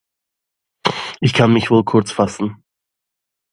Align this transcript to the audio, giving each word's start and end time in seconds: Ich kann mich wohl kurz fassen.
Ich 1.19 1.31
kann 1.35 1.53
mich 1.53 1.69
wohl 1.69 1.83
kurz 1.85 2.11
fassen. 2.11 2.63